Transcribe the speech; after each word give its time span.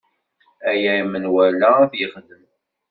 Aya 0.69 0.93
menwala 1.11 1.69
ad 1.83 1.89
t-yexdem. 1.91 2.43